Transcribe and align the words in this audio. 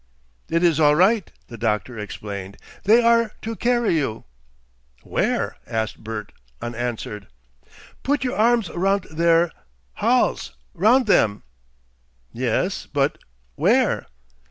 "It 0.49 0.63
is 0.63 0.79
all 0.79 0.95
right," 0.95 1.31
the 1.45 1.59
doctor 1.59 1.99
explained; 1.99 2.57
"they 2.85 3.03
are 3.03 3.33
to 3.43 3.55
carry 3.55 3.97
you." 3.97 4.23
"Where?" 5.03 5.57
asked 5.67 6.03
Bert, 6.03 6.31
unanswered. 6.59 7.27
"Put 8.01 8.23
your 8.23 8.35
arms 8.35 8.71
roundt 8.71 9.15
their 9.15 9.51
hals 9.97 10.53
round 10.73 11.05
them!" 11.05 11.43
"Yes! 12.33 12.87
but 12.91 13.19
where?" 13.53 14.07